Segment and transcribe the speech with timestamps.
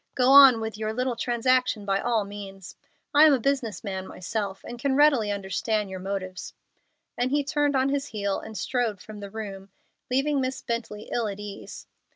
[0.15, 2.75] Go on with your little transaction by all means.
[3.13, 6.55] I am a business man myself, and can readily understand your motives;"
[7.19, 9.69] and he turned on his heel and strode from the room,
[10.09, 11.85] leaving Miss Bently ill at ease.